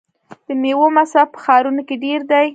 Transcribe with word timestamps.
د 0.45 0.47
میوو 0.61 0.87
مصرف 0.97 1.27
په 1.33 1.39
ښارونو 1.43 1.81
کې 1.87 1.95
ډیر 2.03 2.19
دی. 2.31 2.47